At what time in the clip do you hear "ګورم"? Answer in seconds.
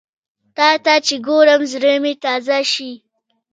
1.27-1.61